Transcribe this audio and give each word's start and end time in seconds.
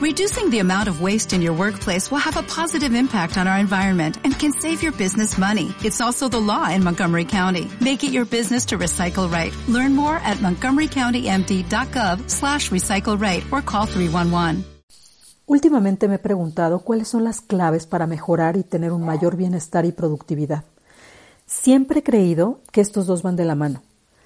Reducing 0.00 0.48
the 0.48 0.60
amount 0.60 0.88
of 0.88 1.02
waste 1.02 1.34
in 1.34 1.42
your 1.42 1.52
workplace 1.52 2.10
will 2.10 2.24
have 2.24 2.38
a 2.38 2.42
positive 2.42 2.94
impact 2.94 3.36
on 3.36 3.46
our 3.46 3.58
environment 3.58 4.16
and 4.24 4.32
can 4.32 4.50
save 4.50 4.82
your 4.82 4.92
business 4.92 5.36
money. 5.36 5.74
It's 5.84 6.00
also 6.00 6.26
the 6.26 6.40
law 6.40 6.70
in 6.70 6.82
Montgomery 6.82 7.26
County. 7.26 7.68
Make 7.82 8.02
it 8.02 8.10
your 8.10 8.24
business 8.24 8.64
to 8.68 8.78
recycle 8.78 9.30
right. 9.30 9.52
Learn 9.68 9.94
more 9.94 10.16
at 10.24 10.38
montgomerycountymd.gov 10.38 12.30
slash 12.30 12.70
recycle 12.70 13.20
right 13.20 13.44
or 13.52 13.60
call 13.60 13.86
311. 13.86 14.64
Últimamente 15.44 16.08
me 16.08 16.14
he 16.14 16.18
preguntado 16.18 16.78
cuáles 16.78 17.08
son 17.08 17.24
las 17.24 17.42
claves 17.42 17.84
para 17.86 18.06
mejorar 18.06 18.56
y 18.56 18.62
tener 18.62 18.92
un 18.92 19.04
mayor 19.04 19.36
bienestar 19.36 19.84
y 19.84 19.92
productividad. 19.92 20.64
Siempre 21.44 21.98
he 21.98 22.02
creído 22.02 22.62
que 22.72 22.80
estos 22.80 23.04
dos 23.04 23.22
van 23.22 23.36
de 23.36 23.44
la 23.44 23.54
mano. 23.54 23.82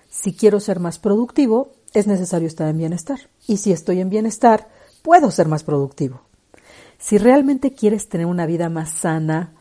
Si 0.08 0.34
quiero 0.34 0.60
ser 0.60 0.78
más 0.78 1.00
productivo, 1.00 1.72
es 1.94 2.06
necesario 2.06 2.46
estar 2.46 2.68
en 2.68 2.78
bienestar. 2.78 3.18
Y 3.48 3.56
si 3.56 3.72
estoy 3.72 4.00
en 4.00 4.08
bienestar, 4.08 4.68
puedo 5.04 5.30
ser 5.30 5.48
más 5.48 5.62
productivo. 5.62 6.22
Si 6.98 7.18
realmente 7.18 7.74
quieres 7.74 8.08
tener 8.08 8.26
una 8.26 8.46
vida 8.46 8.70
más 8.70 8.90
sana 8.90 9.52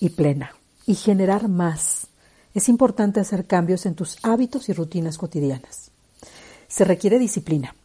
y 0.00 0.10
plena 0.10 0.56
y 0.86 0.96
generar 0.96 1.48
más, 1.48 2.08
es 2.52 2.68
importante 2.68 3.20
hacer 3.20 3.46
cambios 3.46 3.86
en 3.86 3.94
tus 3.94 4.18
hábitos 4.24 4.68
y 4.68 4.72
rutinas 4.72 5.16
cotidianas. 5.16 5.92
Se 6.66 6.84
requiere 6.84 7.20
disciplina. 7.20 7.76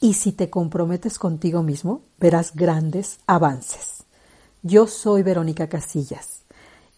Y 0.00 0.14
si 0.14 0.30
te 0.30 0.48
comprometes 0.48 1.18
contigo 1.18 1.64
mismo, 1.64 2.02
verás 2.20 2.54
grandes 2.54 3.18
avances. 3.26 4.04
Yo 4.62 4.86
soy 4.86 5.24
Verónica 5.24 5.68
Casillas 5.68 6.42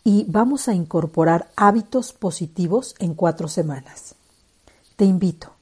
y 0.04 0.26
vamos 0.28 0.68
a 0.68 0.74
incorporar 0.74 1.50
hábitos 1.56 2.12
positivos 2.12 2.94
en 2.98 3.14
cuatro 3.14 3.48
semanas. 3.48 4.16
Te 4.96 5.06
invito 5.06 5.55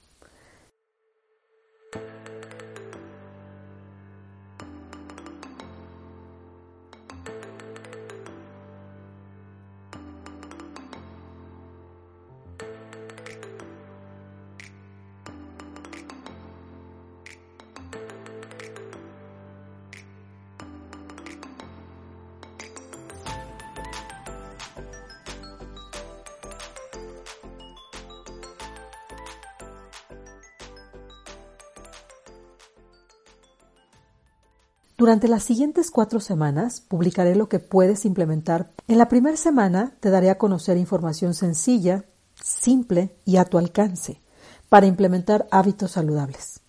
Durante 34.97 35.27
las 35.27 35.43
siguientes 35.43 35.91
cuatro 35.91 36.21
semanas 36.21 36.81
publicaré 36.81 37.35
lo 37.35 37.49
que 37.49 37.59
puedes 37.59 38.05
implementar. 38.05 38.71
En 38.87 38.99
la 38.99 39.09
primera 39.09 39.37
semana 39.37 39.93
te 39.99 40.11
daré 40.11 40.31
a 40.31 40.39
conocer 40.39 40.77
información 40.77 41.35
sencilla, 41.35 42.05
simple 42.41 43.17
y 43.25 43.37
a 43.39 43.45
tu 43.45 43.59
alcance 43.59 44.21
para 44.69 44.87
implementar 44.87 45.49
hábitos 45.51 45.93
saludables. 45.93 46.61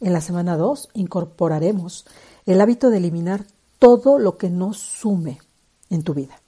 En 0.00 0.14
la 0.14 0.22
semana 0.22 0.56
2 0.56 0.88
incorporaremos 0.94 2.06
el 2.46 2.62
hábito 2.62 2.88
de 2.88 2.96
eliminar 2.96 3.44
todo 3.78 4.18
lo 4.18 4.38
que 4.38 4.48
no 4.48 4.72
sume 4.72 5.38
en 5.90 6.02
tu 6.02 6.14
vida. 6.14 6.40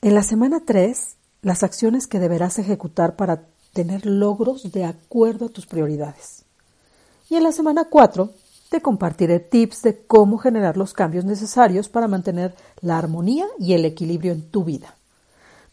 En 0.00 0.14
la 0.14 0.24
semana 0.24 0.62
3, 0.64 1.16
las 1.42 1.62
acciones 1.62 2.08
que 2.08 2.18
deberás 2.18 2.58
ejecutar 2.58 3.14
para 3.14 3.46
tener 3.72 4.06
logros 4.06 4.72
de 4.72 4.84
acuerdo 4.84 5.46
a 5.46 5.50
tus 5.50 5.66
prioridades. 5.66 6.44
Y 7.30 7.36
en 7.36 7.44
la 7.44 7.52
semana 7.52 7.84
4 7.84 8.32
te 8.68 8.80
compartiré 8.80 9.40
tips 9.40 9.82
de 9.82 10.04
cómo 10.06 10.38
generar 10.38 10.76
los 10.76 10.92
cambios 10.92 11.24
necesarios 11.24 11.88
para 11.88 12.08
mantener 12.08 12.54
la 12.80 12.98
armonía 12.98 13.46
y 13.58 13.72
el 13.72 13.84
equilibrio 13.84 14.32
en 14.32 14.50
tu 14.50 14.64
vida. 14.64 14.94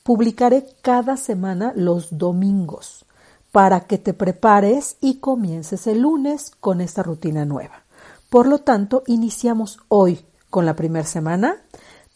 Publicaré 0.03 0.67
cada 0.81 1.17
semana 1.17 1.73
los 1.75 2.17
domingos 2.17 3.05
para 3.51 3.81
que 3.81 3.97
te 3.97 4.13
prepares 4.13 4.97
y 5.01 5.19
comiences 5.19 5.87
el 5.87 6.01
lunes 6.01 6.51
con 6.59 6.81
esta 6.81 7.03
rutina 7.03 7.45
nueva. 7.45 7.83
Por 8.29 8.47
lo 8.47 8.59
tanto, 8.59 9.03
iniciamos 9.07 9.79
hoy 9.87 10.25
con 10.49 10.65
la 10.65 10.75
primera 10.75 11.05
semana 11.05 11.57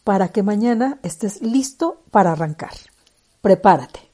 para 0.04 0.28
que 0.28 0.42
mañana 0.42 0.98
estés 1.02 1.40
listo 1.42 2.02
para 2.10 2.32
arrancar. 2.32 2.72
Prepárate. 3.40 4.09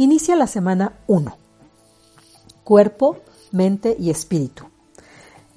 Inicia 0.00 0.36
la 0.36 0.46
semana 0.46 0.92
1. 1.08 1.36
Cuerpo, 2.62 3.16
mente 3.50 3.96
y 3.98 4.10
espíritu. 4.10 4.62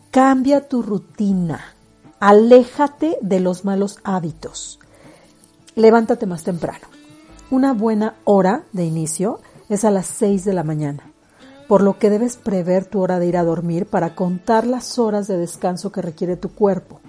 Cambia 0.10 0.68
tu 0.68 0.82
rutina. 0.82 1.76
Aléjate 2.20 3.20
de 3.22 3.40
los 3.40 3.66
malos 3.66 4.00
hábitos. 4.04 4.80
Levántate 5.76 6.26
más 6.26 6.44
temprano. 6.44 6.88
Una 7.52 7.74
buena 7.74 8.16
hora 8.24 8.64
de 8.74 8.84
inicio 8.84 9.42
es 9.70 9.86
a 9.86 9.92
las 9.92 10.08
6 10.08 10.44
de 10.44 10.54
la 10.54 10.64
mañana, 10.64 11.04
por 11.68 11.84
lo 11.84 12.00
que 12.00 12.10
debes 12.10 12.36
prever 12.36 12.88
tu 12.88 13.00
hora 13.00 13.20
de 13.20 13.28
ir 13.28 13.38
a 13.38 13.44
dormir 13.44 13.86
para 13.86 14.16
contar 14.16 14.66
las 14.66 14.98
horas 14.98 15.28
de 15.28 15.38
descanso 15.38 15.92
que 15.92 16.02
requiere 16.02 16.36
tu 16.36 16.50
cuerpo. 16.50 17.00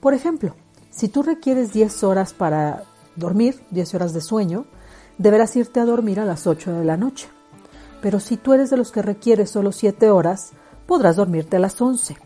Por 0.00 0.12
ejemplo, 0.12 0.54
si 0.90 1.08
tú 1.08 1.22
requieres 1.22 1.72
10 1.72 2.04
horas 2.04 2.34
para 2.34 2.82
dormir, 3.16 3.62
10 3.70 3.94
horas 3.94 4.12
de 4.12 4.20
sueño, 4.20 4.66
deberás 5.18 5.54
irte 5.56 5.80
a 5.80 5.84
dormir 5.84 6.20
a 6.20 6.24
las 6.24 6.46
8 6.46 6.72
de 6.72 6.84
la 6.84 6.96
noche. 6.96 7.28
Pero 8.00 8.20
si 8.20 8.36
tú 8.36 8.52
eres 8.52 8.70
de 8.70 8.76
los 8.76 8.92
que 8.92 9.02
requieres 9.02 9.50
solo 9.50 9.72
7 9.72 10.10
horas, 10.10 10.52
podrás 10.86 11.16
dormirte 11.16 11.56
a 11.56 11.60
las 11.60 11.80
11. 11.80 12.16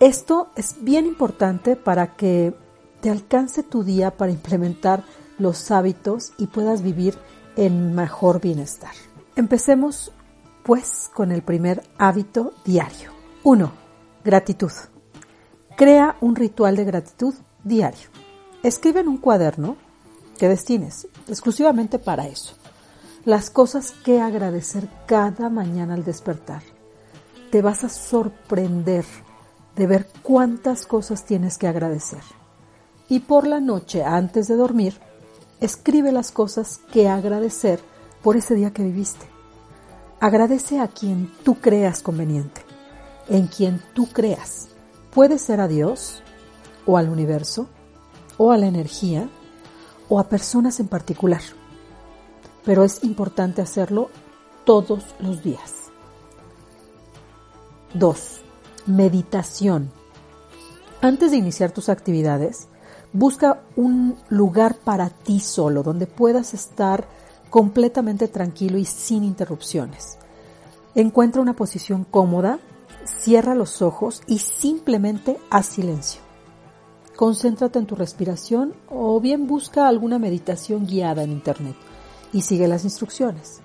Esto 0.00 0.50
es 0.56 0.82
bien 0.82 1.06
importante 1.06 1.76
para 1.76 2.16
que 2.16 2.54
te 3.00 3.10
alcance 3.10 3.62
tu 3.62 3.84
día 3.84 4.10
para 4.16 4.32
implementar 4.32 5.04
los 5.38 5.70
hábitos 5.70 6.32
y 6.38 6.46
puedas 6.46 6.82
vivir 6.82 7.16
en 7.56 7.94
mejor 7.94 8.40
bienestar. 8.40 8.92
Empecemos 9.36 10.12
pues 10.62 11.10
con 11.12 11.32
el 11.32 11.42
primer 11.42 11.82
hábito 11.98 12.52
diario. 12.64 13.10
1. 13.42 13.72
Gratitud. 14.24 14.72
Crea 15.76 16.16
un 16.20 16.36
ritual 16.36 16.76
de 16.76 16.84
gratitud 16.84 17.34
diario. 17.64 18.08
Escribe 18.62 19.00
en 19.00 19.08
un 19.08 19.18
cuaderno 19.18 19.76
que 20.38 20.48
destines 20.48 21.06
exclusivamente 21.28 21.98
para 21.98 22.26
eso. 22.26 22.54
Las 23.24 23.50
cosas 23.50 23.92
que 24.04 24.20
agradecer 24.20 24.88
cada 25.06 25.48
mañana 25.48 25.94
al 25.94 26.04
despertar. 26.04 26.62
Te 27.50 27.62
vas 27.62 27.84
a 27.84 27.88
sorprender 27.88 29.04
de 29.76 29.86
ver 29.86 30.08
cuántas 30.22 30.86
cosas 30.86 31.24
tienes 31.24 31.58
que 31.58 31.68
agradecer. 31.68 32.22
Y 33.08 33.20
por 33.20 33.46
la 33.46 33.60
noche, 33.60 34.02
antes 34.04 34.48
de 34.48 34.56
dormir, 34.56 34.98
escribe 35.60 36.12
las 36.12 36.32
cosas 36.32 36.80
que 36.92 37.08
agradecer 37.08 37.80
por 38.22 38.36
ese 38.36 38.54
día 38.54 38.72
que 38.72 38.82
viviste. 38.82 39.26
Agradece 40.20 40.80
a 40.80 40.88
quien 40.88 41.30
tú 41.44 41.56
creas 41.56 42.02
conveniente, 42.02 42.62
en 43.28 43.46
quien 43.46 43.82
tú 43.94 44.08
creas. 44.08 44.68
Puede 45.12 45.38
ser 45.38 45.60
a 45.60 45.68
Dios, 45.68 46.22
o 46.86 46.96
al 46.96 47.08
universo, 47.08 47.68
o 48.38 48.50
a 48.52 48.56
la 48.56 48.66
energía, 48.66 49.28
o 50.12 50.18
a 50.18 50.28
personas 50.28 50.78
en 50.78 50.88
particular, 50.88 51.40
pero 52.66 52.84
es 52.84 53.02
importante 53.02 53.62
hacerlo 53.62 54.10
todos 54.66 55.06
los 55.20 55.42
días. 55.42 55.72
2. 57.94 58.42
Meditación. 58.88 59.90
Antes 61.00 61.30
de 61.30 61.38
iniciar 61.38 61.70
tus 61.70 61.88
actividades, 61.88 62.68
busca 63.14 63.62
un 63.74 64.16
lugar 64.28 64.74
para 64.74 65.08
ti 65.08 65.40
solo, 65.40 65.82
donde 65.82 66.06
puedas 66.06 66.52
estar 66.52 67.06
completamente 67.48 68.28
tranquilo 68.28 68.76
y 68.76 68.84
sin 68.84 69.24
interrupciones. 69.24 70.18
Encuentra 70.94 71.40
una 71.40 71.54
posición 71.54 72.04
cómoda, 72.04 72.58
cierra 73.06 73.54
los 73.54 73.80
ojos 73.80 74.20
y 74.26 74.40
simplemente 74.40 75.38
haz 75.48 75.64
silencio. 75.64 76.21
Concéntrate 77.16 77.78
en 77.78 77.86
tu 77.86 77.94
respiración 77.94 78.74
o 78.88 79.20
bien 79.20 79.46
busca 79.46 79.86
alguna 79.86 80.18
meditación 80.18 80.86
guiada 80.86 81.22
en 81.22 81.32
Internet 81.32 81.76
y 82.32 82.42
sigue 82.42 82.68
las 82.68 82.84
instrucciones. 82.84 83.60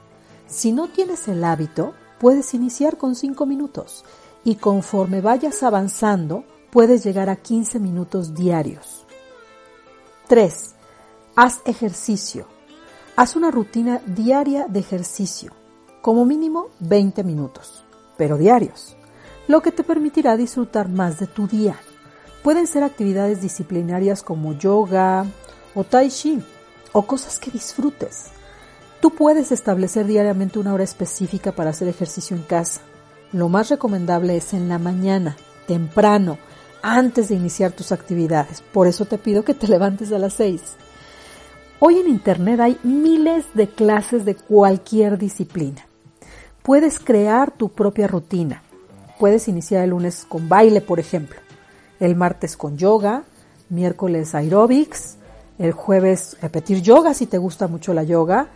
Si 0.48 0.72
no 0.72 0.90
tienes 0.90 1.28
el 1.28 1.44
hábito, 1.44 1.94
puedes 2.20 2.54
iniciar 2.54 2.98
con 2.98 3.16
5 3.16 3.46
minutos 3.46 4.04
y 4.44 4.56
conforme 4.56 5.22
vayas 5.22 5.64
avanzando, 5.64 6.44
puedes 6.72 7.04
llegar 7.04 7.30
a 7.30 7.38
15 7.38 7.80
minutos 7.80 8.34
diarios. 8.34 9.06
3. 10.28 10.76
Haz 11.36 11.62
ejercicio. 11.66 12.48
Haz 13.16 13.36
una 13.36 13.50
rutina 13.50 14.02
diaria 14.06 14.68
de 14.68 14.80
ejercicio, 14.80 15.52
como 16.02 16.26
mínimo 16.26 16.68
20 16.82 17.24
minutos, 17.24 17.84
pero 18.18 18.38
diarios, 18.38 18.96
lo 19.48 19.62
que 19.62 19.72
te 19.72 19.84
permitirá 19.84 20.38
disfrutar 20.38 20.90
más 20.90 21.20
de 21.20 21.28
tu 21.28 21.48
día 21.48 21.80
Pueden 22.48 22.66
ser 22.66 22.84
actividades 22.84 23.42
disciplinarias 23.42 24.24
como 24.24 24.54
yoga 24.54 25.26
o 25.76 25.84
tai 25.84 26.08
chi 26.08 26.42
o 26.94 27.02
cosas 27.02 27.40
que 27.40 27.52
disfrutes. 27.52 28.28
Tú 29.02 29.10
puedes 29.10 29.52
establecer 29.52 30.08
diariamente 30.08 30.58
una 30.58 30.74
hora 30.74 30.86
específica 30.86 31.52
para 31.52 31.72
hacer 31.72 31.90
ejercicio 31.90 32.38
en 32.38 32.44
casa. 32.44 32.80
Lo 33.34 33.50
más 33.50 33.68
recomendable 33.68 34.38
es 34.38 34.54
en 34.54 34.70
la 34.70 34.80
mañana, 34.80 35.36
temprano, 35.68 36.38
antes 36.82 37.28
de 37.28 37.36
iniciar 37.36 37.74
tus 37.74 37.92
actividades. 37.92 38.62
Por 38.62 38.88
eso 38.88 39.04
te 39.04 39.18
pido 39.18 39.44
que 39.44 39.54
te 39.54 39.68
levantes 39.78 40.14
a 40.14 40.18
las 40.18 40.32
6. 40.36 40.62
Hoy 41.82 42.00
en 42.00 42.08
Internet 42.08 42.62
hay 42.62 42.80
miles 42.82 43.44
de 43.56 43.68
clases 43.68 44.24
de 44.24 44.36
cualquier 44.36 45.18
disciplina. 45.18 45.86
Puedes 46.64 46.98
crear 46.98 47.52
tu 47.52 47.68
propia 47.68 48.08
rutina. 48.08 48.64
Puedes 49.20 49.50
iniciar 49.50 49.84
el 49.84 49.90
lunes 49.90 50.26
con 50.26 50.48
baile, 50.48 50.80
por 50.80 51.02
ejemplo, 51.02 51.42
el 52.00 52.16
martes 52.16 52.58
con 52.58 52.78
yoga, 52.78 53.24
miércoles 53.70 54.36
aerobics, 54.36 55.18
el 55.58 55.72
jueves 55.72 56.38
repetir 56.42 56.82
yoga 56.82 57.14
si 57.14 57.26
te 57.26 57.38
gusta 57.38 57.68
mucho 57.68 57.94
la 57.94 58.04
yoga, 58.04 58.48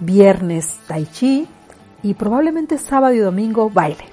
viernes 0.00 0.78
tai 0.86 1.06
chi 1.06 1.46
y 2.02 2.14
probablemente 2.14 2.78
sábado 2.78 3.14
y 3.14 3.18
domingo 3.18 3.70
baile. 3.70 4.04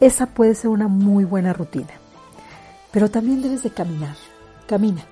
Esa 0.00 0.26
puede 0.26 0.54
ser 0.54 0.70
una 0.70 0.86
muy 0.86 1.24
buena 1.24 1.52
rutina. 1.52 1.94
Pero 2.92 3.10
también 3.10 3.42
debes 3.42 3.62
de 3.62 3.70
caminar. 3.70 4.16
Camina. 4.66 5.02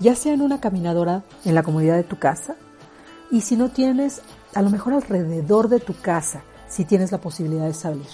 Ya 0.00 0.14
sea 0.14 0.34
en 0.34 0.42
una 0.42 0.60
caminadora 0.60 1.24
en 1.44 1.54
la 1.54 1.62
comodidad 1.62 1.96
de 1.96 2.04
tu 2.04 2.18
casa 2.18 2.56
y 3.30 3.40
si 3.40 3.56
no 3.56 3.70
tienes, 3.70 4.22
a 4.54 4.62
lo 4.62 4.70
mejor 4.70 4.92
alrededor 4.92 5.68
de 5.68 5.80
tu 5.80 5.94
casa, 5.94 6.42
si 6.68 6.84
tienes 6.84 7.10
la 7.12 7.18
posibilidad 7.18 7.66
de 7.66 7.74
salir. 7.74 8.06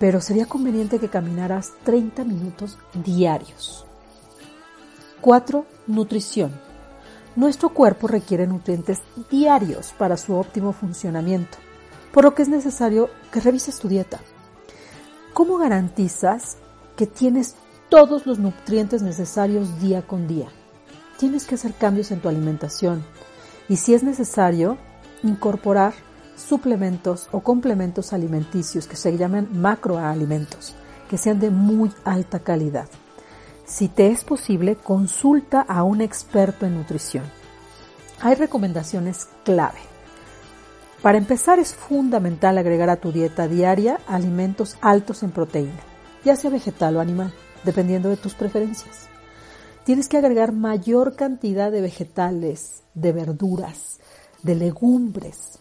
Pero 0.00 0.20
sería 0.20 0.46
conveniente 0.46 0.98
que 0.98 1.08
caminaras 1.08 1.74
30 1.84 2.24
minutos 2.24 2.78
diarios. 3.04 3.84
4. 5.20 5.66
Nutrición. 5.86 6.52
Nuestro 7.36 7.68
cuerpo 7.68 8.08
requiere 8.08 8.46
nutrientes 8.46 9.00
diarios 9.30 9.92
para 9.96 10.16
su 10.16 10.34
óptimo 10.34 10.72
funcionamiento, 10.72 11.58
por 12.12 12.24
lo 12.24 12.34
que 12.34 12.42
es 12.42 12.48
necesario 12.48 13.10
que 13.30 13.40
revises 13.40 13.78
tu 13.78 13.88
dieta. 13.88 14.18
¿Cómo 15.34 15.58
garantizas 15.58 16.56
que 16.96 17.06
tienes 17.06 17.54
todos 17.88 18.26
los 18.26 18.38
nutrientes 18.38 19.02
necesarios 19.02 19.80
día 19.80 20.02
con 20.02 20.26
día? 20.26 20.48
Tienes 21.18 21.44
que 21.44 21.54
hacer 21.54 21.74
cambios 21.74 22.10
en 22.10 22.20
tu 22.20 22.28
alimentación 22.28 23.04
y 23.68 23.76
si 23.76 23.94
es 23.94 24.02
necesario, 24.02 24.78
incorporar 25.22 25.92
suplementos 26.40 27.28
o 27.30 27.40
complementos 27.40 28.12
alimenticios 28.12 28.86
que 28.86 28.96
se 28.96 29.16
llaman 29.16 29.48
macroalimentos, 29.52 30.74
que 31.08 31.18
sean 31.18 31.38
de 31.38 31.50
muy 31.50 31.92
alta 32.04 32.40
calidad. 32.40 32.88
Si 33.64 33.88
te 33.88 34.08
es 34.08 34.24
posible, 34.24 34.74
consulta 34.74 35.60
a 35.60 35.84
un 35.84 36.00
experto 36.00 36.66
en 36.66 36.76
nutrición. 36.76 37.24
Hay 38.20 38.34
recomendaciones 38.34 39.28
clave. 39.44 39.78
Para 41.02 41.18
empezar, 41.18 41.58
es 41.58 41.74
fundamental 41.74 42.58
agregar 42.58 42.90
a 42.90 42.96
tu 42.96 43.12
dieta 43.12 43.46
diaria 43.46 44.00
alimentos 44.06 44.76
altos 44.80 45.22
en 45.22 45.30
proteína, 45.30 45.80
ya 46.24 46.36
sea 46.36 46.50
vegetal 46.50 46.96
o 46.96 47.00
animal, 47.00 47.32
dependiendo 47.64 48.08
de 48.08 48.16
tus 48.16 48.34
preferencias. 48.34 49.08
Tienes 49.84 50.08
que 50.08 50.18
agregar 50.18 50.52
mayor 50.52 51.16
cantidad 51.16 51.70
de 51.70 51.80
vegetales, 51.80 52.82
de 52.94 53.12
verduras, 53.12 54.00
de 54.42 54.56
legumbres 54.56 55.59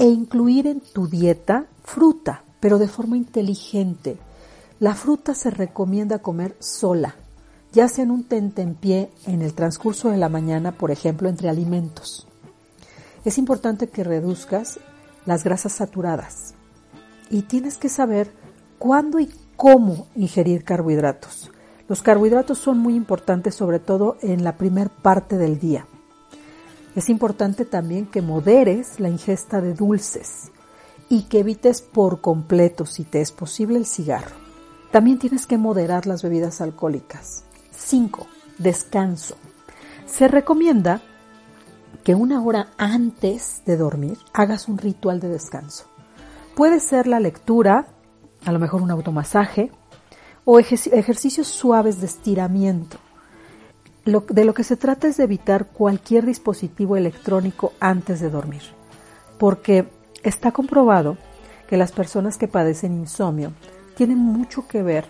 e 0.00 0.06
incluir 0.06 0.66
en 0.66 0.80
tu 0.80 1.06
dieta 1.06 1.66
fruta, 1.84 2.42
pero 2.58 2.78
de 2.78 2.88
forma 2.88 3.16
inteligente. 3.16 4.18
La 4.80 4.96
fruta 4.96 5.36
se 5.36 5.50
recomienda 5.50 6.18
comer 6.18 6.56
sola, 6.58 7.14
ya 7.72 7.86
sea 7.86 8.02
en 8.02 8.10
un 8.10 8.24
tentempié 8.24 9.12
en 9.26 9.42
el 9.42 9.54
transcurso 9.54 10.08
de 10.08 10.16
la 10.16 10.28
mañana, 10.28 10.72
por 10.72 10.90
ejemplo, 10.90 11.28
entre 11.28 11.48
alimentos 11.48 12.26
es 13.24 13.38
importante 13.38 13.88
que 13.88 14.04
reduzcas 14.04 14.80
las 15.26 15.44
grasas 15.44 15.72
saturadas 15.72 16.54
y 17.28 17.42
tienes 17.42 17.76
que 17.76 17.88
saber 17.88 18.32
cuándo 18.78 19.20
y 19.20 19.30
cómo 19.56 20.06
ingerir 20.16 20.64
carbohidratos. 20.64 21.50
Los 21.88 22.02
carbohidratos 22.02 22.58
son 22.58 22.78
muy 22.78 22.94
importantes 22.94 23.54
sobre 23.54 23.78
todo 23.78 24.16
en 24.22 24.44
la 24.44 24.56
primer 24.56 24.88
parte 24.88 25.36
del 25.36 25.58
día. 25.58 25.86
Es 26.96 27.08
importante 27.08 27.64
también 27.64 28.06
que 28.06 28.20
moderes 28.20 28.98
la 28.98 29.08
ingesta 29.08 29.60
de 29.60 29.74
dulces 29.74 30.50
y 31.08 31.22
que 31.24 31.40
evites 31.40 31.82
por 31.82 32.20
completo, 32.20 32.86
si 32.86 33.04
te 33.04 33.20
es 33.20 33.32
posible, 33.32 33.78
el 33.78 33.86
cigarro. 33.86 34.34
También 34.90 35.18
tienes 35.18 35.46
que 35.46 35.58
moderar 35.58 36.06
las 36.06 36.22
bebidas 36.22 36.60
alcohólicas. 36.60 37.44
5. 37.70 38.26
Descanso. 38.58 39.36
Se 40.06 40.26
recomienda 40.26 41.00
que 42.02 42.14
una 42.14 42.42
hora 42.42 42.68
antes 42.76 43.62
de 43.66 43.76
dormir 43.76 44.18
hagas 44.32 44.68
un 44.68 44.78
ritual 44.78 45.20
de 45.20 45.28
descanso. 45.28 45.84
Puede 46.56 46.80
ser 46.80 47.06
la 47.06 47.20
lectura, 47.20 47.86
a 48.44 48.52
lo 48.52 48.58
mejor 48.58 48.82
un 48.82 48.90
automasaje 48.90 49.70
o 50.44 50.58
ejercicios 50.58 51.46
suaves 51.46 52.00
de 52.00 52.06
estiramiento. 52.06 52.98
De 54.04 54.44
lo 54.44 54.54
que 54.54 54.64
se 54.64 54.76
trata 54.76 55.08
es 55.08 55.16
de 55.18 55.24
evitar 55.24 55.66
cualquier 55.66 56.26
dispositivo 56.26 56.96
electrónico 56.96 57.72
antes 57.80 58.20
de 58.20 58.30
dormir, 58.30 58.62
porque 59.38 59.88
está 60.22 60.52
comprobado 60.52 61.16
que 61.68 61.76
las 61.76 61.92
personas 61.92 62.38
que 62.38 62.48
padecen 62.48 62.94
insomnio 62.94 63.52
tienen 63.94 64.18
mucho 64.18 64.66
que 64.66 64.82
ver 64.82 65.04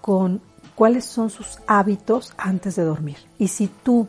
con 0.00 0.40
cuáles 0.74 1.04
son 1.04 1.30
sus 1.30 1.58
hábitos 1.66 2.32
antes 2.38 2.76
de 2.76 2.84
dormir. 2.84 3.18
Y 3.38 3.48
si 3.48 3.66
tú 3.66 4.08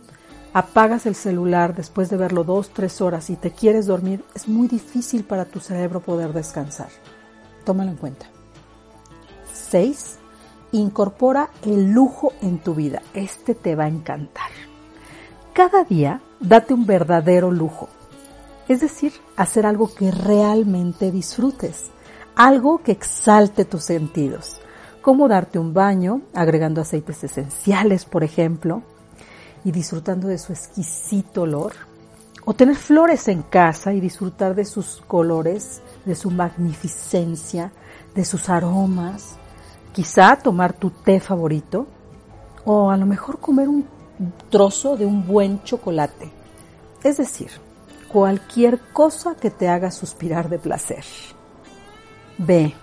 apagas 0.54 1.06
el 1.06 1.16
celular 1.16 1.76
después 1.76 2.10
de 2.10 2.18
verlo 2.18 2.44
dos, 2.44 2.70
tres 2.70 3.02
horas 3.02 3.30
y 3.30 3.36
te 3.36 3.52
quieres 3.52 3.88
dormir, 3.88 4.24
es 4.36 4.48
muy 4.48 4.68
difícil 4.68 5.24
para 5.24 5.46
tu 5.46 5.60
cerebro 5.60 6.00
poder 6.00 6.32
descansar. 6.32 6.90
Tómalo 7.66 7.92
en 7.92 7.98
cuenta. 7.98 8.28
6. 9.54 10.20
Incorpora 10.74 11.52
el 11.64 11.92
lujo 11.92 12.34
en 12.42 12.58
tu 12.58 12.74
vida. 12.74 13.02
Este 13.14 13.54
te 13.54 13.76
va 13.76 13.84
a 13.84 13.90
encantar. 13.90 14.50
Cada 15.54 15.84
día 15.84 16.20
date 16.40 16.74
un 16.74 16.88
verdadero 16.88 17.52
lujo. 17.52 17.90
Es 18.68 18.82
decir, 18.82 19.14
hacer 19.38 19.68
algo 19.68 19.94
que 19.94 20.10
realmente 20.10 21.12
disfrutes. 21.12 21.92
Algo 22.36 22.80
que 22.80 22.92
exalte 22.92 23.66
tus 23.66 23.84
sentidos. 23.84 24.60
Como 25.04 25.28
darte 25.28 25.60
un 25.60 25.76
baño, 25.76 26.22
agregando 26.34 26.82
aceites 26.82 27.24
esenciales, 27.24 28.06
por 28.06 28.24
ejemplo, 28.24 28.82
y 29.64 29.72
disfrutando 29.72 30.28
de 30.28 30.40
su 30.40 30.54
exquisito 30.54 31.44
olor, 31.44 31.74
o 32.46 32.56
tener 32.56 32.76
flores 32.76 33.28
en 33.28 33.44
casa 33.44 33.94
y 33.94 34.02
disfrutar 34.02 34.56
de 34.56 34.66
sus 34.66 35.04
colores, 35.08 35.84
de 36.06 36.16
su 36.16 36.32
magnificencia, 36.32 37.72
de 38.16 38.26
sus 38.26 38.50
aromas, 38.50 39.38
quizá 39.94 40.36
tomar 40.36 40.74
tu 40.74 40.90
té 40.90 41.20
favorito, 41.20 41.88
o 42.66 42.90
a 42.90 42.98
lo 42.98 43.06
mejor 43.06 43.40
comer 43.40 43.70
un 43.70 43.86
trozo 44.50 44.98
de 44.98 45.06
un 45.06 45.26
buen 45.26 45.64
chocolate. 45.64 46.32
Es 47.04 47.18
decir, 47.18 47.52
cualquier 48.12 48.80
cosa 48.92 49.36
que 49.36 49.50
te 49.50 49.68
haga 49.68 49.92
suspirar 49.92 50.50
de 50.50 50.60
placer. 50.60 51.04
Ve, 52.38 52.74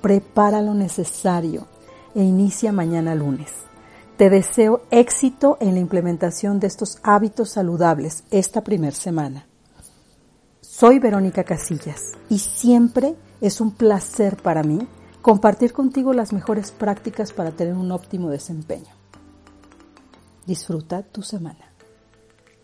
prepara 0.00 0.62
lo 0.62 0.74
necesario 0.74 1.66
e 2.14 2.22
inicia 2.22 2.72
mañana 2.72 3.14
lunes. 3.14 3.52
Te 4.16 4.30
deseo 4.30 4.82
éxito 4.90 5.56
en 5.60 5.74
la 5.74 5.80
implementación 5.80 6.60
de 6.60 6.66
estos 6.66 6.98
hábitos 7.02 7.50
saludables 7.50 8.24
esta 8.30 8.62
primera 8.62 8.94
semana. 8.94 9.46
Soy 10.60 10.98
Verónica 10.98 11.44
Casillas 11.44 12.12
y 12.28 12.38
siempre 12.38 13.14
es 13.40 13.60
un 13.60 13.72
placer 13.72 14.36
para 14.36 14.62
mí 14.62 14.86
compartir 15.22 15.72
contigo 15.72 16.12
las 16.12 16.32
mejores 16.32 16.70
prácticas 16.70 17.32
para 17.32 17.50
tener 17.52 17.74
un 17.74 17.92
óptimo 17.92 18.30
desempeño. 18.30 18.94
Disfruta 20.46 21.02
tu 21.02 21.22
semana. 21.22 21.69